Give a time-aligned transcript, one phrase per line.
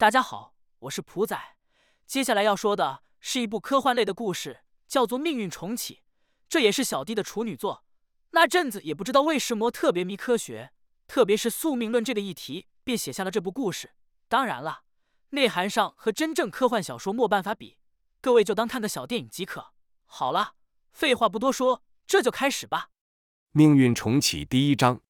[0.00, 1.36] 大家好，我是普仔。
[2.06, 5.94] 接下来要说的是一部科幻类的故事，叫做《命运重启》，
[6.48, 7.84] 这也是小弟的处女作。
[8.30, 10.70] 那阵子也不知道为什么特别迷科学，
[11.08, 13.90] 特别是宿命论这个议题，便写下了这部故事。
[14.28, 14.82] 当然了，
[15.30, 17.76] 内涵上和真正科幻小说没办法比，
[18.20, 19.72] 各位就当看个小电影即可。
[20.06, 20.54] 好了，
[20.92, 22.90] 废话不多说，这就开始吧。
[23.50, 25.00] 命运重启第一章。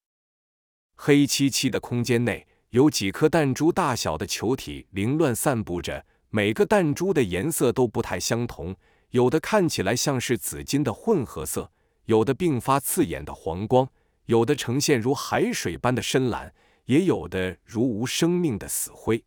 [0.95, 8.75] 黑漆漆的空间内，有几颗弹珠大小的球体凌乱散布着，每个弹珠的颜色都不太相同，
[9.09, 11.71] 有的看起来像是紫金的混合色。
[12.05, 13.89] 有的并发刺眼的黄光，
[14.25, 16.53] 有的呈现如海水般的深蓝，
[16.85, 19.23] 也有的如无生命的死灰。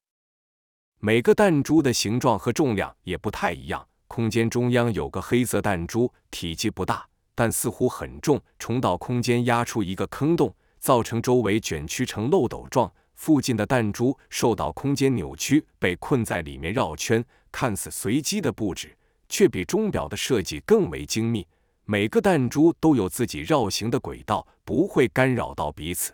[1.00, 3.88] 每个弹珠的形状和重量也不太一样。
[4.06, 8.40] 空间中央有个黑色弹珠，体积不大，但似乎很重。
[8.56, 12.92] 重到空间压出一个坑洞，造成周围卷曲成漏斗状。
[13.22, 17.24] 附近的弹珠受到空间扭曲，被困在里面绕圈。
[17.52, 18.96] 看似随机的布置，
[19.28, 21.46] 却比钟表的设计更为精密。
[21.84, 26.12] 每个弹珠都有自己绕行的轨道，不会干扰到彼此。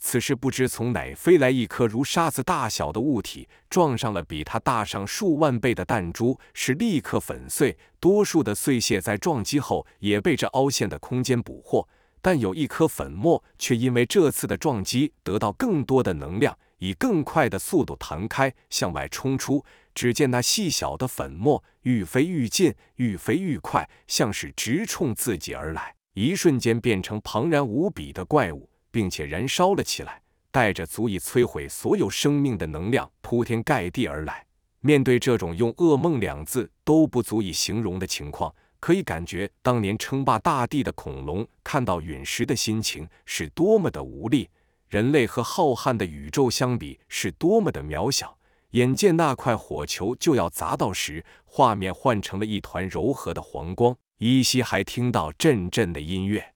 [0.00, 7.78] 此时不知从哪飞来一颗如沙子大小的物体，撞上了比它大上数万倍的弹珠，是立刻粉碎。
[8.00, 11.86] 多数的碎屑在撞击后也被这凹陷的空间捕获，
[12.22, 19.64] 但有一颗粉末却因为这次的撞击得到更多的能量，以更快的速度弹开，向外冲出。
[19.94, 25.94] 只见那细小的粉末愈飞愈近，愈飞愈快，像是直冲自己而来。
[26.14, 34.46] 一瞬间变成庞然无比的怪物，并且燃烧了起来，带着足以摧毁所有生命的能量，铺天盖地而来。
[34.80, 44.50] 面对这种用噩梦两字都不足以形容的情况，可以感觉当年称霸大地的恐龙看到陨石的心情是多么的无力。
[44.88, 48.36] 人类和浩瀚的宇宙相比，是多么的渺小。
[48.70, 56.54] 眼见那块火球就要砸到时，画面换成了一团柔和的黄光，依稀还听到阵阵的音乐。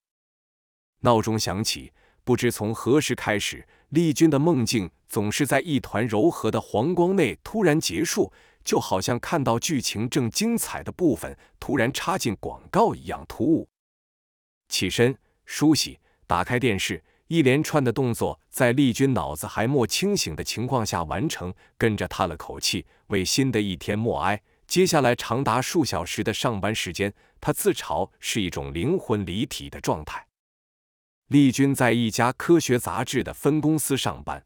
[1.03, 1.93] 闹钟响起，
[2.25, 8.33] 不知从何时开始，丽君的梦境总是在一团柔和的黄光内突然结束，
[8.67, 13.69] 就好像看到剧情正精彩的部分突然插进广告一样突兀。
[14.67, 17.01] 起身梳洗，打开电视。
[17.27, 24.41] 一连串的动作在丽君脑子还没清醒的情况下完成，跟着叹了口气，为新的一天默哀。
[24.65, 30.27] 接下来长达数小时的上班时间，他自嘲是一种灵魂离体的状态。
[31.27, 34.43] 丽君在一家科学杂志的分公司上班。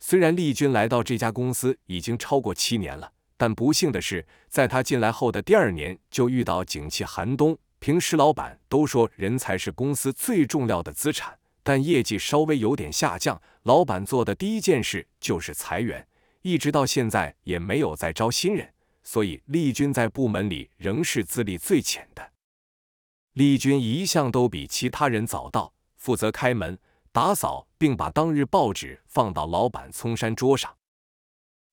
[0.00, 7.56] 虽然丽君来到这家公司已经超过七年了，但不幸的是，在她进来后的第二年就遇到景气寒冬。
[7.78, 11.38] 平时老板都说人才是公司最重要的资产。
[11.62, 16.08] 但业绩稍微有点下降，老板做的第一件事就是裁员，
[16.40, 18.72] 一直到现在也没有再招新人，
[19.02, 22.32] 所以丽君在部门里仍是资历最浅的。
[23.34, 26.78] 丽君一向都比其他人早到，负责开门、
[27.12, 30.72] 打扫，并把当日报纸放到老板聪山桌上。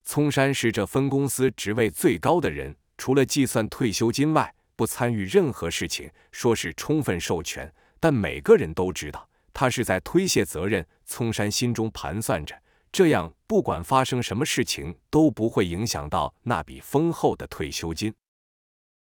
[0.03, 9.29] 聪山是这分公司职位最高的人，除了计算退休金外，不参与任何事情，说是充分授权，但每个人都知道。
[9.53, 10.85] 他是在推卸责任。
[11.05, 12.59] 聪山心中盘算着，
[12.91, 18.13] 这样不管发生什么事情都不会影响到那笔丰厚的退休金。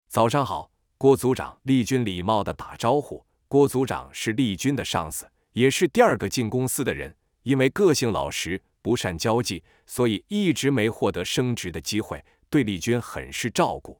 [0.08, 1.58] 早上好，郭组长。
[1.64, 3.26] 丽君礼貌的打招呼。
[3.48, 7.16] 郭组长是丽君的上司，也是第二个进公司的人。
[7.42, 13.98] 因为个性老实、不善交际，所以一直没获得升职的机会，对丽君很是照顾。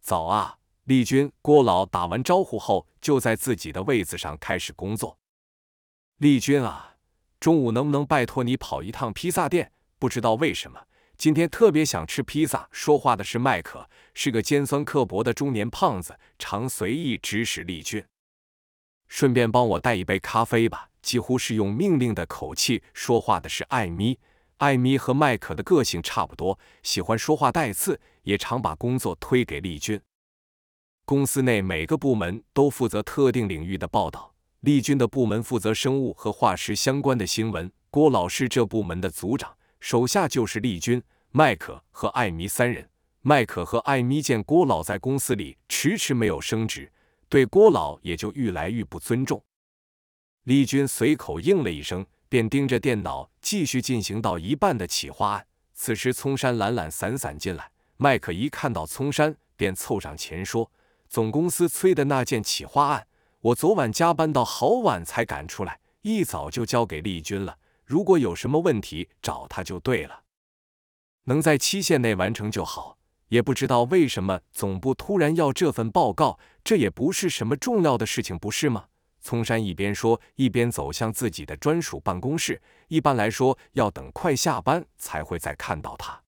[0.00, 1.30] 早啊，丽君。
[1.40, 5.16] 郭老打完招呼后，就在自己的位子上开始工作。
[6.18, 6.96] 丽君啊，
[7.38, 9.70] 中午能不能拜托你跑一趟披萨店？
[10.00, 10.86] 不知道为什么
[11.16, 12.68] 今天特别想吃披萨。
[12.72, 18.04] 说话的是麦克，是个尖酸刻薄的中年胖子，常随意指使丽君。
[19.14, 20.88] 顺便帮我带一杯咖啡吧。
[21.02, 24.18] 几乎是用命令的口气说话的是艾米。
[24.56, 30.00] 艾米和麦克的个性差不多，喜欢说话带刺，也常把工作推给丽君。
[31.04, 34.32] 公司内每个部门都负责特定领域的报道。
[34.60, 41.02] 丽君的部门负责生物和化石相关的新闻，郭老师这部门的组长，手下就是丽君、
[41.32, 42.88] 麦克和艾米三人。
[43.20, 46.90] 麦克和艾米见郭老在公司里迟迟没有升职，
[47.32, 49.42] 对郭老也就愈来愈不尊重。
[50.42, 55.46] 丽君随口应了一声，便盯着电脑继续进行到一半的企划案。
[55.72, 60.70] 此时，聪山懒懒散散进来，麦克一看到聪山，便凑上前说
[61.08, 63.06] ：“总公司催的那件企划案。”
[63.40, 67.56] 我昨晚加班到好晚才赶出来，一早就交给丽君了。
[67.86, 70.24] 如果有什么问题，找他就对了。
[71.24, 72.98] 能在期限内完成就好。
[73.32, 78.84] 也不知道为什么总部突然要这份报告，这也不是什么重要的事情，不是吗？
[79.22, 82.60] 聪山一边说，一边走向自己的专属办公室。
[82.88, 86.22] 一般来说，要等快下班才会再看到他。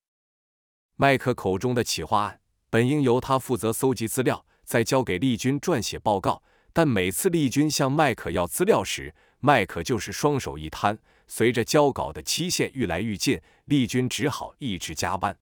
[0.96, 2.40] 麦克口中的企划案
[2.70, 6.42] 本应由他负责搜集资料，再交给丽君撰写报告。
[6.72, 10.98] 但每次丽君向麦克要资料时，麦克就是双手一摊。
[11.26, 15.36] 随着交稿的期限愈来愈近，丽君只好一直加班。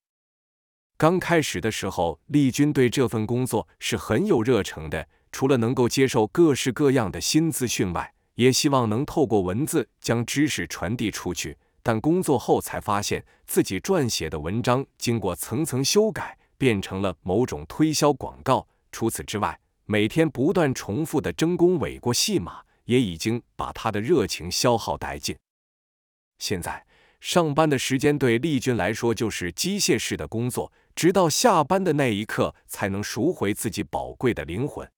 [1.02, 5.08] 刚开始的时候，丽君对这份工作是很有热诚的。
[5.32, 11.58] 除了能够接受各式各样的新资讯外，也希望能透过文字将知识传递出去。
[11.82, 18.69] 但工作后才发现自己撰写的文章经过层层修改，变成了某种推销广告。
[18.93, 25.37] 除此之外，每天不断重复的争功诿过戏码，也已经把他的热情消耗殆尽。
[26.38, 26.87] 现在
[27.19, 30.72] 上班的时间对丽君来说就是机械式的工作。
[30.94, 34.89] 直到下班的那一刻，才能赎回自己宝贵的灵魂。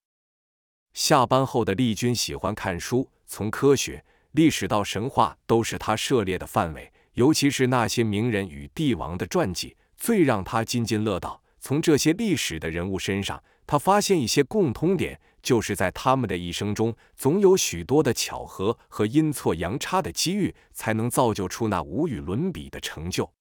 [0.93, 6.93] 下班后的丽君喜欢看书，从科学、历史到神话都是他涉猎的范围。
[7.15, 11.41] 尤其是那些名人与帝王的传记，最让他津津乐道。
[11.61, 23.33] 从这些历史的人物身上，他发现一些共通点，就是在他们的一生中，总有许多的巧合和阴错阳差的机遇，才能造就出那无与伦比的成就。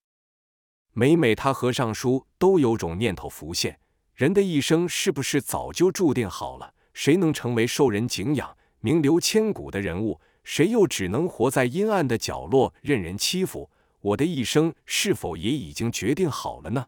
[0.96, 3.80] 每每他合上书，都有种念头浮现：
[4.14, 6.76] 人的一生是不是早就注定好了？
[6.94, 10.22] 谁能成为受人敬仰、名留千古的人物？
[10.44, 13.72] 谁又只能活在阴暗的角落，任人欺负？
[14.02, 16.86] 我的一生是否也已经决定好了呢？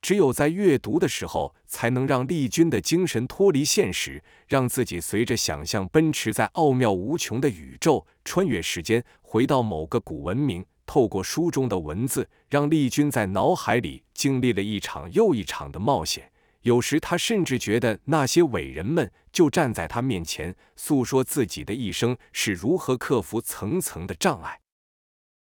[0.00, 10.64] 只有在阅读的时候，才能让丽君的精神脱离现实，让自己随着想象奔驰在奥妙无穷的宇宙，穿越时间，回到某个古文明。
[10.86, 16.30] 透过书中的文字，让丽君在脑海里经历了一场又一场的冒险。
[16.62, 24.60] 有时，他甚至觉得那些伟人们就站在他面前，诉说自己的一生是如何克服层层的障碍。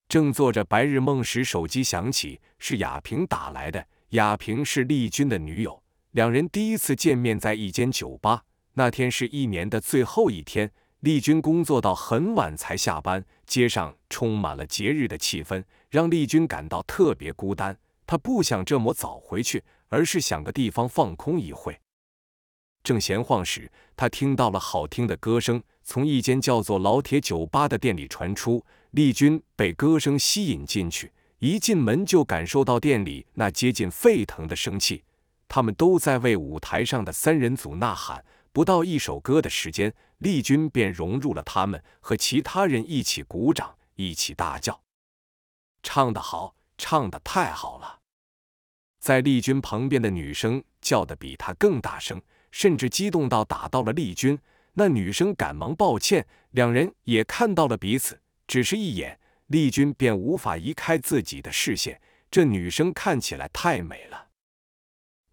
[0.07, 3.87] 正做着白日梦时，手机响起，是雅萍打来的。
[4.11, 5.83] 雅萍是丽君的女友，
[6.13, 8.45] 两人第一次见面在一间酒吧。
[8.75, 10.71] 那天是一年的最后一天。
[11.01, 17.79] 丽君工作到很晚才下班，街上充满了节日的气氛，让丽君感到特别孤单。
[18.05, 21.79] 她不想这么早回去，而是想个地方放空一会。
[22.83, 28.65] 正闲晃时，她听到了好听的歌声从一间叫做“老铁酒吧”的店里传出。
[28.91, 35.05] 丽君被歌声吸引进去，一进门就感受到店里那接近沸腾的生气，
[35.47, 38.25] 他们都在为舞台上的三人组呐喊。
[38.51, 44.83] 不到一首歌的时间，丽君便融入了他们，和其他人一起鼓掌，一起大叫
[45.83, 48.01] ：“唱得好，唱得太好了！”
[48.99, 52.21] 在丽君旁边的女生叫得比她更大声，
[52.51, 54.39] 甚至激动到打到了丽君。
[54.75, 62.01] 那女生赶忙抱歉，两人也看到了彼此，只是一眼，丽君便无法移开自己的视线。
[62.31, 64.28] 这女生看起来太美了。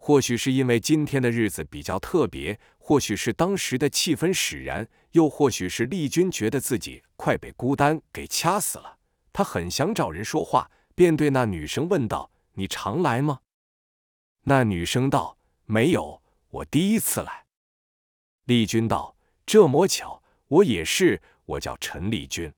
[0.07, 8.99] 或许是因为今天的日子比较特别，或许是当时的气氛使然，又或许是丽君觉得自己快被孤单给掐死了。
[9.33, 13.39] 她很想找人说话，便对那女生问道：“你常来吗？”
[14.45, 17.47] 那女生道：“没有，我第一次来。”
[18.45, 22.53] 丽君道：“这么巧，我也是，我叫陈丽君。”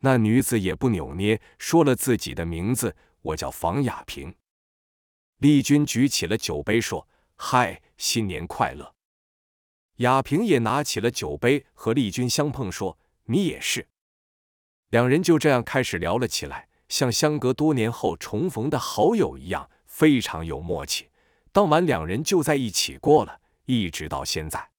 [0.00, 4.34] 那女子也不扭捏，说了自己的名字：“我叫房雅萍。”
[5.38, 8.94] 丽君举起了酒杯，说：“嗨，新年快乐！”
[9.98, 13.86] 雅萍也拿起了酒杯，和丽君相碰，说：“你也是。”
[14.90, 21.08] 两人就这样开始聊了起来，像相隔多年后重逢的好友一样，非常有默契。
[21.52, 24.70] 当晚，两人就在一起过了，一直到现在。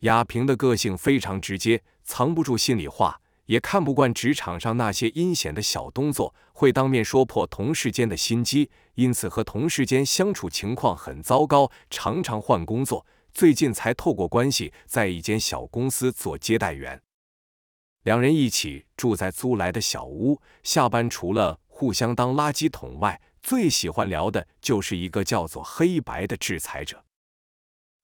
[0.00, 3.22] 雅萍的个性非常直接，藏不住心里话。
[3.46, 13.06] 也看不惯职场上那些阴险的小动作，会当面说破同事间的心机，因此和同事间相处情况很糟糕，常常换工作。
[13.32, 17.02] 最近才透过关系在一间小公司做接待员。
[18.04, 27.04] 两人一起住在租来的小屋，下班除了互相当垃圾桶外，最喜欢聊的就是一个叫做黑白的制裁者。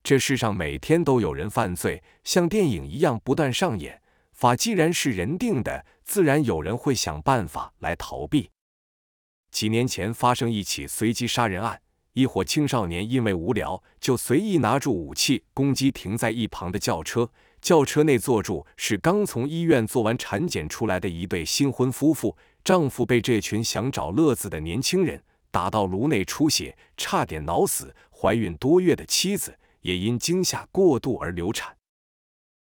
[0.02, 3.99] 这世上每天都有人犯罪，像电影一样不断上演。
[4.40, 8.48] 法既然是人定的，自然有人会想办法来逃避。
[9.50, 11.82] 几年前发生一起随机杀人案，
[12.14, 17.30] 一伙青少年因为无聊，就随意拿住武器攻击停在一旁的轿车。
[17.60, 22.34] 轿车内坐住是刚从医院做完产检出来的一对新婚夫妇。
[22.64, 31.76] 丈夫被这群想找乐子的年轻人打到颅内出血，差点脑死；怀孕多月的妻子也因惊吓过度而流产。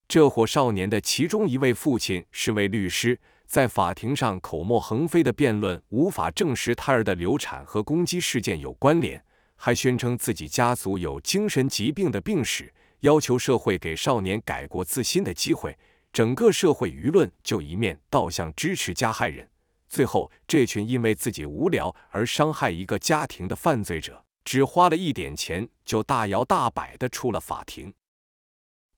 [0.09, 9.23] 这伙少年的其中一位父亲是位律师，在法庭上口沫横飞的辩论，无法证实胎儿的流产和攻击事件有关联，
[9.55, 15.77] 还宣称自己家族有精神疾病的病史，要求社会给少年改过自新的机会。
[16.11, 19.47] 整个社会舆论就一面倒向支持加害人。
[19.91, 27.93] 最后，这群因为自己无聊而伤害一个家庭的犯罪者，只花了一点钱就大摇大摆的出了法庭。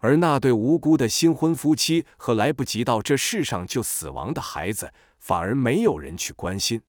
[0.00, 6.82] 而那对无辜的新婚夫妻和来不及到这世上就死亡的孩子，反而没有人去关心。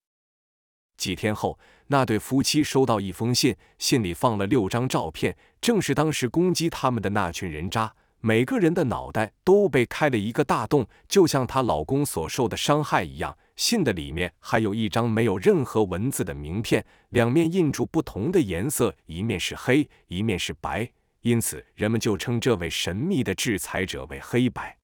[0.97, 7.93] 几天后，那对夫妻收到一封信，信里放了六张照片，正是当时攻击他们的那群人渣。
[8.23, 13.35] 每个人的脑袋都被开了一个大洞，就像她老公所受的伤害一样。
[13.55, 20.91] 信的里面还有一张没有任何文字的名片，两面印住不同的颜色，一面是黑，一面是白，
[21.21, 24.77] 因此人们就称这位神秘的制裁者为黑白。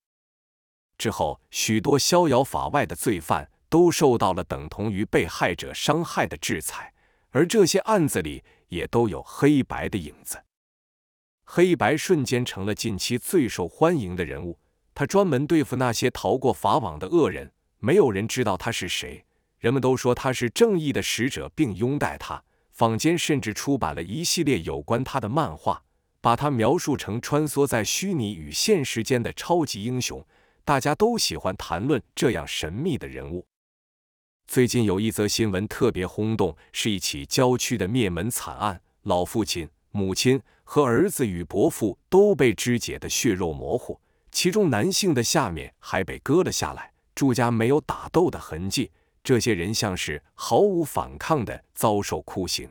[0.98, 6.94] 之后，许多逍遥法外的罪犯都受到了等同于被害者伤害的制裁，
[7.30, 10.44] 而这些案子里也都有黑白的影子。
[11.44, 14.60] 黑白瞬间成了近期最受欢迎的人物。
[14.94, 19.24] 他专门对付那些逃过法网的恶人，没有人知道他是谁。
[19.60, 22.44] 人们都说他是正义的使者，并拥戴他。
[22.72, 25.84] 坊间甚至出版了一系列有关他的漫画，
[26.28, 30.22] 把他描述成穿梭在虚拟与现实间的超级英雄。
[30.66, 33.46] 大家都喜欢谈论这样神秘的人物。
[34.46, 40.42] 最近有一则新闻特别轰动，是一起郊区的灭门惨案：老父亲、母亲。
[40.66, 46.92] 和儿子与伯父都被肢解的血肉模糊，其中男性的下面还被割了下来。
[47.16, 48.92] 住家没有打斗的痕迹，
[49.24, 52.70] 这些人像是毫无反抗的遭受酷刑。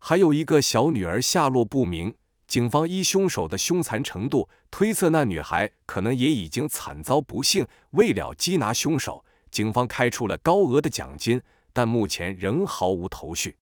[0.00, 2.12] 还有一个小女儿下落不明，
[2.50, 7.64] 警方依凶手的凶残程度推测，那女孩可能也已经惨遭不幸。
[7.90, 11.40] 为了缉拿凶手，警方开出了高额的奖金，
[11.72, 13.56] 但目前仍毫无头绪。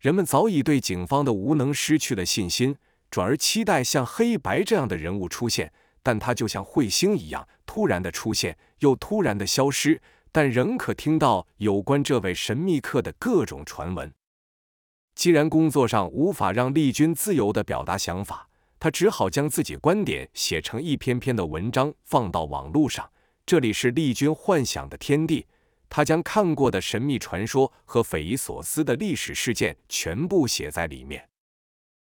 [0.00, 2.76] 人们早已对警方的无能失去了信心，
[3.10, 5.70] 转而期待像黑白这样的人物出现。
[6.02, 10.00] 但他就像彗星一样，突然的出现，又突然的消失。
[10.32, 14.10] 但仍可听到有关这位神秘客的各种传闻。
[15.14, 18.48] 既然工作上无法让丽君自由的表达想法，
[18.80, 23.10] 他只好将自己观点写成一篇篇的文章放到网络上。
[23.44, 25.46] 这里是丽君幻想的天地。
[25.88, 31.28] 他将看过的神秘传说和匪夷所思的历史事件全部写在里面。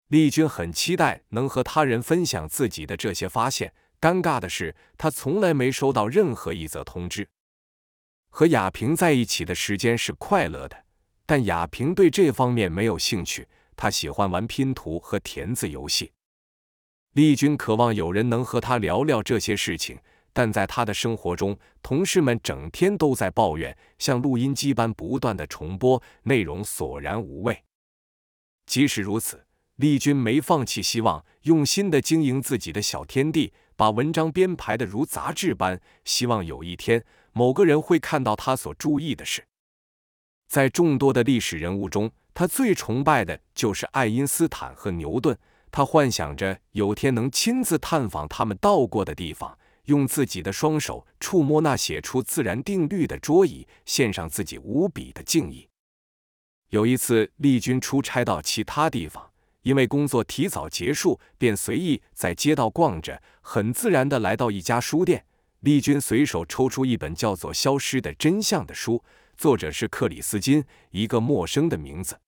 [0.10, 3.74] 丽君很期待能和他人分享自己的这些发现。
[4.00, 7.28] 尴尬的是，他从来没收到任何一则通知。
[8.30, 10.83] 和雅萍在一起的时间是快乐的，
[11.25, 13.48] 但雅萍对这方面没有兴趣。
[13.75, 16.12] 她喜欢玩拼图和填字游戏。
[17.13, 20.00] 丽君渴望有人能和他聊聊这些事情。
[20.36, 27.63] 但在他的生活中，同事们整天都在抱怨，像录音机般不断的重播，内容索然无味。
[28.65, 39.46] 即使如此，丽君没放弃希望，用心的经营自己的小天地，把文章编排的如杂志般，希望有一天某个人会看到他所注意的事。
[40.48, 45.38] 在众多的历史人物中，他最崇拜的就是爱因斯坦和牛顿。
[45.72, 49.58] 他幻想着有天能亲自探访他们到过的地方。
[49.86, 55.68] 用自己的双手触摸那写出自然定律的桌椅，献上自己无比的敬意。
[56.70, 59.32] 有一次，丽君出差到其他地方，
[59.64, 65.26] 因为工作提早结束，便随意在街道逛着，很自然的来到一家书店。
[65.60, 69.04] 丽君随手抽出一本叫做《消失的真相》的书，
[69.38, 72.20] 作者是克里斯金，一个陌生的名字。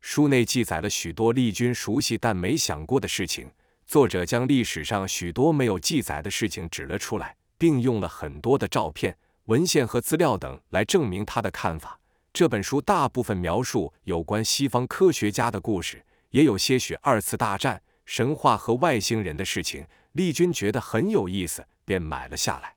[0.00, 3.50] 书内记载了许多丽君熟悉但没想过的事情。
[3.86, 12.00] 作者将历史上许多没有记载的事情指了出来，并用了很多的照片、文献和资料等来证明他的看法。
[12.32, 19.86] 这本书大部分描述有关西方科学家的故事，也有些许二次大战、神话和外星人的事情。
[20.12, 22.74] 丽君觉得很有意思，便买了下来。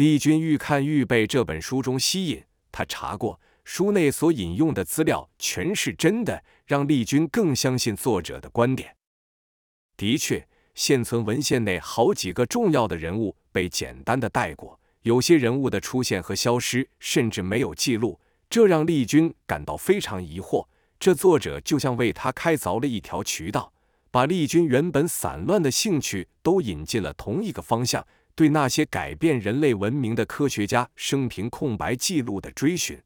[0.00, 2.42] 丽君愈看愈被这本书中吸引，
[2.72, 8.96] 他查过书内所引用的资料全是真的，让丽君更相信作者的观点。
[9.98, 20.66] 的确，现存文献内好几个重要的人物被简单的带过，有些人物的出现和消失甚至没有记录，这让丽君感到非常疑惑。
[20.98, 23.74] 这作者就像为他开凿了一条渠道，
[24.10, 33.00] 把丽君原本散乱的兴趣都引进了同一个方向，对那些改变人类文明的科学家生平空白记录的追寻。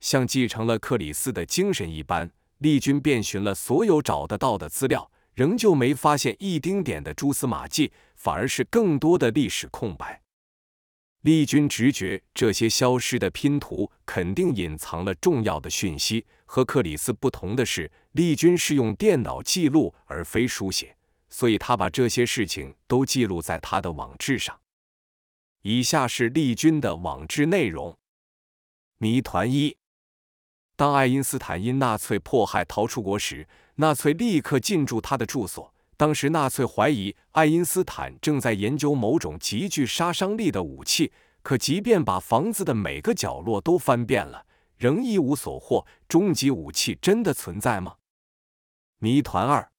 [0.00, 10.22] 像继承了克里斯的精神一般，丽君遍寻了所有找得到的资料，仍旧没发现一丁点的蛛丝马迹，反而是更多的历史空白。
[11.22, 16.24] 丽君直觉这些消失的拼图肯定隐藏了重要的讯息。
[16.44, 20.96] 和克里斯不同的是，丽君是用电脑记录而非书写，
[21.28, 24.60] 所以他把这些事情都记录在他的网志上。
[25.62, 27.96] 以下是丽君的网志内容：
[28.98, 29.76] 谜团一。
[30.76, 35.74] 当爱因斯坦因纳粹迫害逃出国时，纳粹立刻进驻他的住所。
[35.96, 41.10] 当时纳粹怀疑爱因斯坦正在研究某种极具杀伤力的武器，
[41.42, 44.44] 可即便把房子的每个角落都翻遍了，
[44.76, 45.86] 仍一无所获。
[46.06, 47.96] 终极武器真的存在吗？
[48.98, 49.70] 谜团二：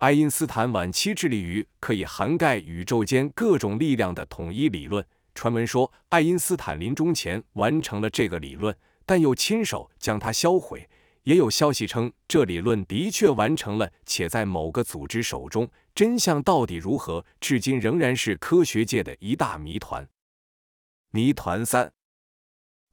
[0.00, 5.04] 爱因斯坦晚期致力于可以涵盖宇宙间各种力量的统一理论。
[5.34, 8.74] 传闻说，爱因斯坦临终前完成了这个理论。
[9.04, 10.88] 但又亲手将它销毁。
[11.24, 15.68] 也有消息称，这理论的确完成了，且在某个组织手中。
[15.94, 20.08] 真相到底如何，至今仍然是科学界的一大谜团。
[21.10, 21.92] 谜团三：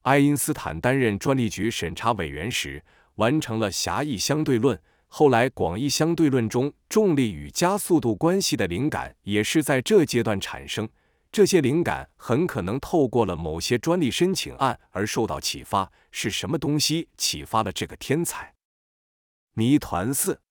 [0.02, 2.84] 爱因斯坦担任专利局审查委员时，
[3.16, 4.78] 完成了狭义相对论。
[5.08, 10.88] 后来，广义相对论中重力与加速度关系的灵感，也是在这阶段产生。
[11.32, 15.92] 这些灵感很可能透过了某些专利申请案而受到启发。
[16.12, 18.56] 是什么东西启发了这个天才？
[19.54, 20.42] 谜团四：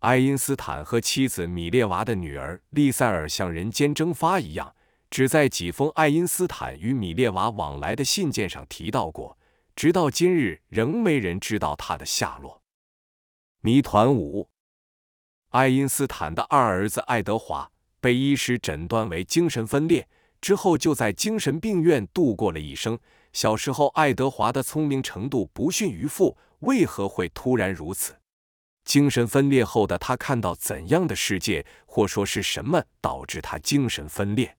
[0.00, 4.74] 爱因斯坦和妻子米列娃的女儿利塞尔像人间蒸发一样，
[5.10, 9.36] 只在几封爱因斯坦与米列娃往来的信件上提到过，
[9.76, 12.61] 直到今日仍没人知道他的下落。
[13.64, 14.48] 谜团五：
[15.50, 17.70] 爱因斯坦的二儿子爱德华。
[18.00, 20.08] 被医师诊断为精神分裂
[20.40, 22.98] 之后，就在精神病院度过了一生。
[23.32, 28.18] 小时候，爱德华的聪明程度不逊于父，为何会突然如此？
[28.84, 34.56] 精神分裂后的他看到怎样的世界，或说是什么导致他精神分裂？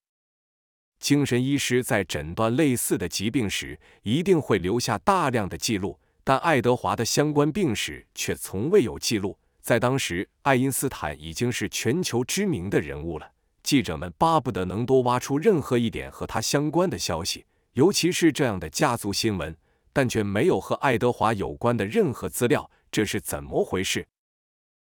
[0.98, 9.38] 精神医师在诊断类似的疾病时，一定会留下大量的记录，但爱德华的相关病史却从未有记录。
[9.62, 13.32] 在当时，爱因斯坦已经是全球知名的人物了。
[13.62, 19.56] 记者们巴不得能多挖出任何一点和他相关的消息，尤其是这样的家族新闻，
[19.94, 24.06] 但却没有和爱德华有关的任何资料，这是怎么回事？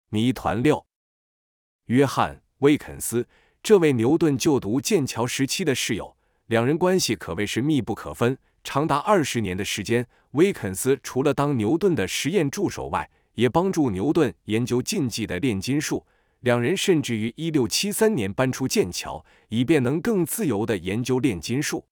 [0.09, 0.85] 谜团六：
[1.85, 3.27] 约翰·威肯斯，
[3.61, 8.37] 这位牛顿就读剑桥时期的室友，两人关系可谓是密不可分。
[8.65, 16.03] 长达二十年的时间，威肯斯除了当牛顿的实验助手外，也帮助牛顿研究禁忌的炼金术。
[16.39, 21.85] 两人甚至于一六七三年搬出剑桥，以便能更自由地研究炼金术。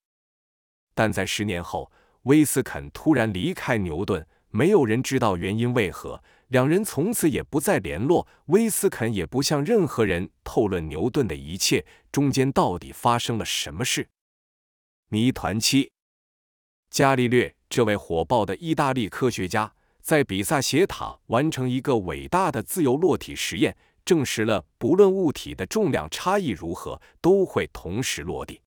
[0.96, 1.92] 但在十年后，
[2.24, 6.22] 威斯肯突然离开牛顿，没有人知道原因为何。
[6.48, 11.86] 两人从此也不再联络，威斯肯也不向任何人透论牛顿的一切。
[12.12, 14.10] 中间到底发生了什么事？
[15.10, 15.92] 谜团七：
[16.94, 23.76] 伽利略这位火爆的意大利科学家，在比萨斜塔完成一个伟大的自由落体实验。
[24.06, 28.62] 证实了，不论物体的重量差异如何，都会同时落地。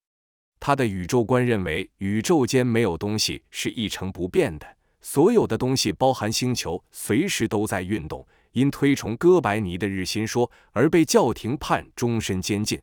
[0.59, 4.67] 他的宇宙观认为，宇宙间没有东西是一成不变的，
[5.01, 8.27] 所有的东西，包含星球，随时都在运动。
[8.51, 12.81] 因推崇哥白尼的日心说而被教廷判终身监禁。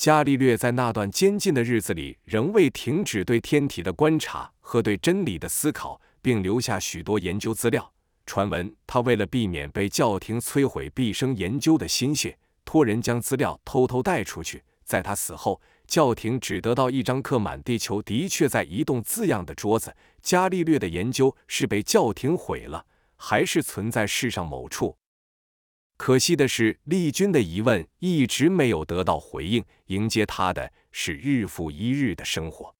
[0.00, 7.92] 伽利略在那段监禁的日子里，仍未停止对天体的观察和对真理的思考，并留下许多研究资料。
[8.24, 14.62] 传闻，他为了避免被教廷摧毁毕生研究的心血，托人将资料偷偷带出去。
[14.84, 19.94] 在他死后，教廷只得到一张刻满“地球的确在移动”字样的桌子。
[20.22, 22.86] 伽利略的研究是被教廷毁了，
[23.16, 24.96] 还是存在世上某处？
[26.02, 29.62] 可惜的是，丽君的疑问一直没有得到回应。
[29.88, 32.74] 迎接他的是日复一日的生活。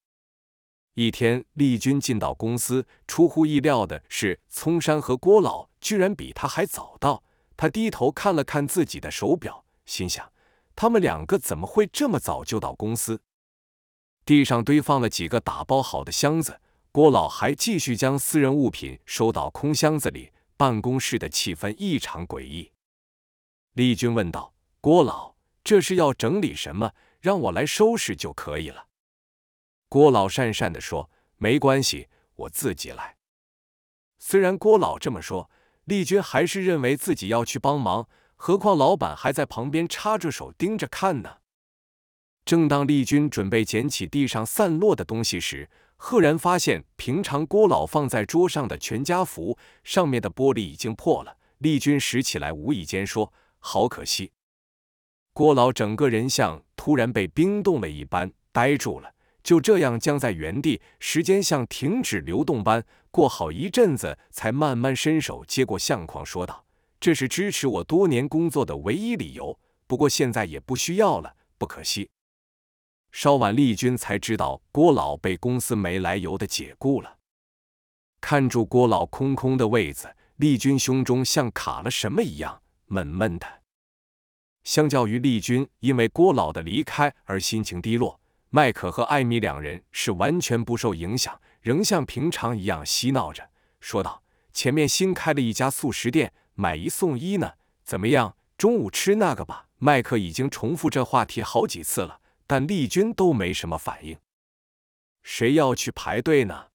[0.95, 7.23] 一天，丽君进到公司，出乎意料的是，聪山和郭老居然比他还早到。
[7.59, 10.33] 他低头看了看自己的手表，心想：
[10.75, 13.21] 他们两个怎么会这么早就到公司？
[14.25, 16.59] 地上堆放了几个打包好的箱子，
[16.91, 20.33] 郭老还继续将私人物品收到空箱子里。
[20.57, 22.73] 办公室的气氛异常诡异。
[23.81, 26.93] 丽君问道：“郭老，这是要整理什么？
[27.19, 28.89] 让我来收拾就可以了。”
[29.89, 33.17] 郭老讪讪地说：“没关系，我自己来。”
[34.21, 35.51] 虽然郭老这么说，
[35.87, 38.07] 丽君还是认为自己要去帮忙。
[38.37, 41.39] 何况老板还在旁边插着手盯着看呢。
[42.45, 51.39] 正当丽君准备捡起地上散落的东西时，赫然发现平常郭老放在桌上的全家福上面的玻璃已经破了。
[51.59, 54.33] 丽君拾起来，无意间说：“好可惜。”
[55.33, 60.83] 郭老整个人像突然被冰冻了一般，呆住了，就这样僵在原地。
[60.99, 66.67] 时间像停止流动般，过好一阵子，才慢慢伸手接过相框，说道
[66.99, 72.11] ：“这是支持我多年工作的唯一理由，不过现在也不需要了，不可惜。”
[73.13, 77.19] 稍晚，丽君才知道郭老被公司没来由的解雇了。
[78.21, 83.63] 看住郭老空空的位子，丽君胸中像卡了什么一样，闷闷的。
[84.63, 93.49] 相较于丽君因为郭老的离开而心情低落，麦克和艾米两人是完全不受影响，仍像平常一样嬉闹着，
[93.81, 94.23] 说道
[94.53, 98.37] ：“前面新开了一家素食店，买一送一呢，怎么样？
[98.59, 102.21] 中午吃那个吧。”麦克已经重复这话题好几次了。
[102.47, 104.19] 但丽君都没什么反应。
[105.23, 106.67] 谁要去排队呢？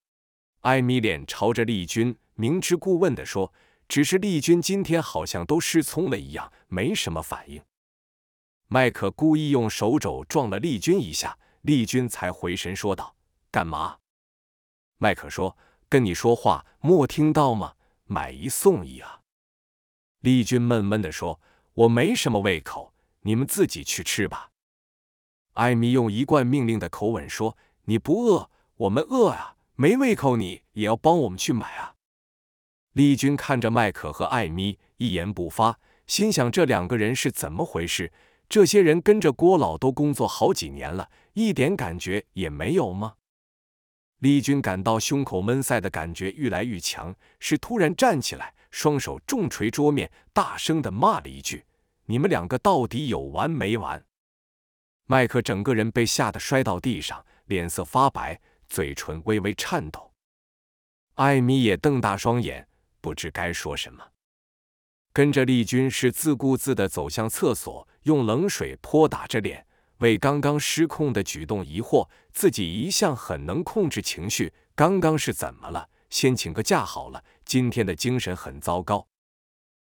[0.61, 3.53] 艾米脸朝着丽君明知故问的说
[3.87, 7.61] ：“只是丽君今天好像都失聪了一样，没什么反应。”
[8.67, 13.15] 麦克故意用手肘撞了丽君一下，丽君才回神说道
[13.51, 13.97] ：“干嘛？”
[14.97, 17.75] 麦克说：“跟你说话，莫听到吗？
[18.05, 19.21] 买一送一啊！”
[20.21, 21.39] 丽君闷闷的说
[21.73, 24.51] ：“我没什么胃口，你们自己去吃吧。”
[25.53, 29.55] 艾米用一贯命令的口吻说：“你不饿，我们饿啊！
[29.75, 31.94] 没胃口，你也要帮我们去买啊！”
[32.95, 35.77] 丽君看着麦克和艾米，一言不发，
[36.07, 38.09] 心想：这两个人是怎么回事？
[38.47, 43.15] 这些人跟着郭老都工作好几年了，一点感觉也没有吗？
[44.19, 51.65] 丽君感到胸口闷塞的感觉愈来愈强，是突然站起来，双手重捶桌面，大声的骂了一句
[52.07, 54.01] ：“你们两个到底有完没完？”
[55.05, 60.13] 麦克整个人被吓得摔到地上，脸色发白，嘴唇微微颤抖。
[61.15, 62.65] 艾米也瞪大双眼，
[63.05, 64.03] 不知该说什么。
[65.13, 69.63] 跟着丽君是自顾自地走向厕所，用冷水泼打着脸，
[69.99, 72.09] 为刚刚失控的举动疑惑。
[72.33, 75.87] 自己一向很能控制情绪，刚刚是怎么了？
[76.09, 79.07] 先请个假好了，今天的精神很糟糕。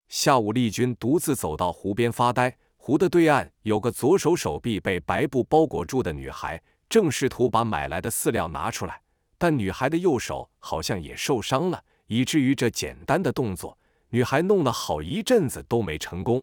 [0.09, 2.59] 下午，丽君独自走到湖边发呆。
[2.77, 9.01] 湖的对岸有个左手手臂被白布包裹住的女孩，正试图把买来的饲料拿出来，
[9.39, 13.79] 但女孩的右手好像也受伤了，以至于这简单的动作，
[14.11, 16.43] 女孩弄了好一阵子都没成功。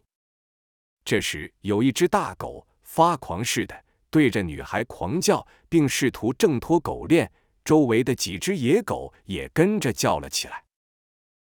[1.04, 7.30] 这时，有一只大狗发狂似的对着女孩狂叫，并试图挣脱狗链，
[7.64, 10.64] 周围的几只野狗也跟着叫了起来。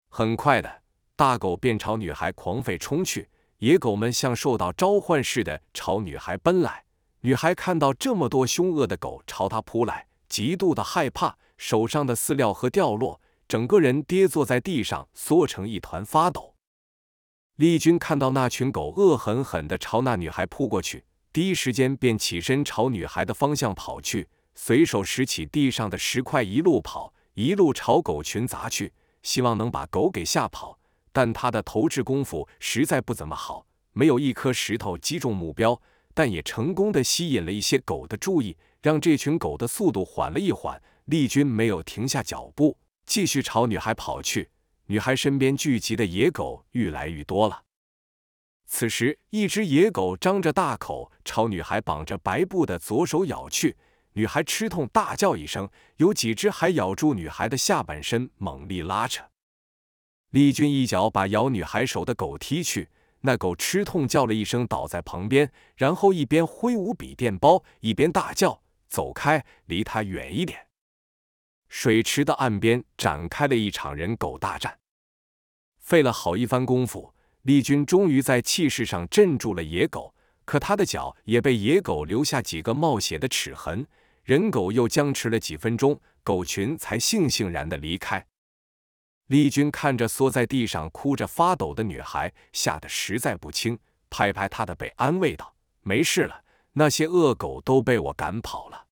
[0.10, 0.84] 很快的，
[1.16, 3.30] 大狗便朝女孩狂吠冲去。
[3.60, 6.84] 野狗们像受到召唤似的朝女孩奔来，
[7.20, 13.21] 女孩看到这么多凶恶的狗朝她扑来，极度的害怕，手上的饲料盒掉落，
[13.52, 16.56] 整个人跌坐在地上，缩成一团发抖。
[17.58, 30.80] 丽君看到那群狗恶狠狠地朝那女孩扑过去，第一时间便起身朝女孩的方向跑去，随手拾起地上的石块，一路跑，一路朝狗群砸去，希望能把狗给吓跑。
[31.12, 35.82] 但他的投掷功夫实在不怎么好，没有一颗石头击中目标，
[36.14, 40.82] 但也成功的吸引了一些狗的注意，让这群狗的速度缓了一缓。
[41.06, 42.78] 丽君没有停下脚步，
[43.12, 44.52] 继续朝女孩跑去。
[44.86, 47.64] 女孩身边聚集的野狗愈来愈多了。
[48.66, 53.76] 此时，一只野狗张着大口朝女孩绑着白布的左手咬去，
[54.14, 59.26] 女孩吃痛大叫一声，有几只还咬住女孩的下半身，猛力拉扯。
[60.30, 62.88] 丽君一脚把咬女孩手的狗踢去，
[63.20, 70.68] 那狗吃痛叫了一声，倒在旁边，然后一边挥舞笔电包，一边大叫：“走开，离他远一点！”
[71.72, 74.78] 水池的岸边展开了一场人狗大战，
[75.80, 83.88] 费了好一番功夫，丽君终于在气势上镇住了野狗，可他的脚也被野狗留下几个冒血的齿痕。
[84.26, 88.28] 人狗又僵持了几分钟，狗群才悻悻然的离开。
[89.28, 93.80] 丽君看着缩在地上哭着发抖的女孩，吓得实在不轻，
[94.10, 98.88] 拍拍她的背，安慰道：“没事了，那些恶狗都被我赶跑了。”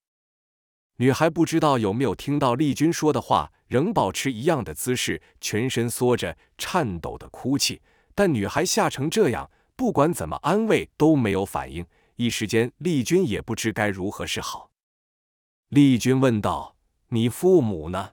[1.02, 7.82] 女孩不知道有没有听到丽君说的话，仍保持一样的姿势，全身缩着，颤抖的哭泣。
[8.14, 11.86] 但女孩吓成这样，不管怎么安慰都没有反应。
[12.18, 14.72] 一时间，丽君也不知该如何是好。
[15.70, 16.76] 丽君问道
[17.08, 18.10] ：“你父母呢？”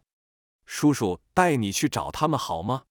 [0.65, 2.85] 叔叔带你去找他们好吗？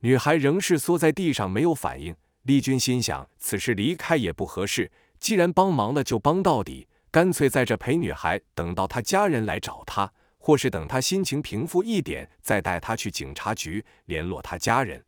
[0.00, 2.14] 女孩仍是缩在地上没有反应。
[2.42, 15.04] 丽君心想，此时离开也不合适，既然帮忙了，就帮到底，干脆在这陪女孩，等到她家人来找她，或是等她心情平复一点，再带她去警察局联络她家人。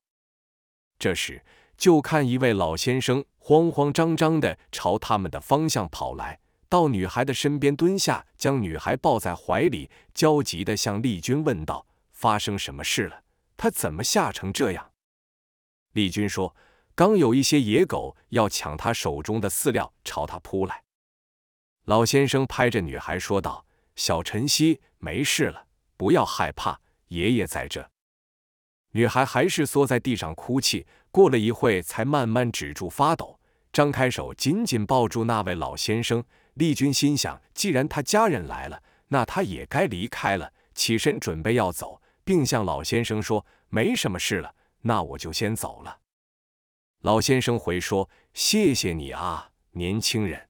[0.99, 1.45] 这时，
[1.77, 13.23] 就看一位老先生慌慌张张的朝他们的方向跑来，到女孩的身边蹲下，将女孩抱在怀里，焦急的向丽君问道：“发生什么事了？
[13.57, 14.91] 他怎么吓成这样？”
[15.95, 16.57] 丽君说
[16.97, 20.83] ：“刚有一些野狗要抢他手中的饲料，朝他扑来。”
[21.85, 23.66] 老先生拍着女孩说道
[23.97, 25.66] ：“小晨曦，没事了，
[25.97, 27.90] 不要害怕，爷爷在这。”
[28.95, 33.40] 女孩还是缩在地上哭泣，过了一会才慢慢止住发抖，
[33.73, 36.23] 张开手紧紧抱住那位老先生。
[36.55, 45.99] 丽君心想，既然他家人来了，那他也该离开了，起身准备要走，并向老先生说：“没什么事了，那我就先走了。”
[47.01, 50.49] 老先生回说：“谢谢你啊，年轻人。”